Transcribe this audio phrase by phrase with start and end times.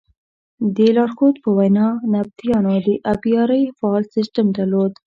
[0.75, 4.91] د لارښود په وینا نبطیانو د ابیارۍ فعال سیسټم درلود.